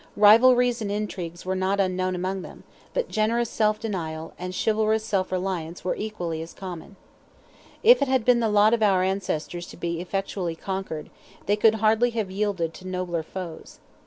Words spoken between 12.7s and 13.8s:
to nobler foes.